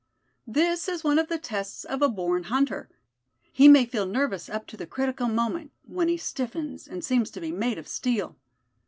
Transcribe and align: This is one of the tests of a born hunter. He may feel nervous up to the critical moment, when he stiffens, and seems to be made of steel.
This 0.47 0.87
is 0.87 1.03
one 1.03 1.19
of 1.19 1.27
the 1.27 1.37
tests 1.37 1.83
of 1.83 2.01
a 2.01 2.09
born 2.09 2.45
hunter. 2.45 2.89
He 3.53 3.67
may 3.67 3.85
feel 3.85 4.07
nervous 4.07 4.49
up 4.49 4.65
to 4.69 4.75
the 4.75 4.87
critical 4.87 5.27
moment, 5.27 5.73
when 5.85 6.07
he 6.07 6.17
stiffens, 6.17 6.87
and 6.87 7.03
seems 7.05 7.29
to 7.29 7.39
be 7.39 7.51
made 7.51 7.77
of 7.77 7.87
steel. 7.87 8.35